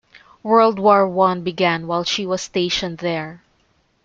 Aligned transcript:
World 0.41 0.79
War 0.79 1.07
One 1.07 1.43
began 1.43 1.85
while 1.85 2.03
she 2.03 2.25
was 2.25 2.41
stationed 2.41 2.97
there. 2.97 3.43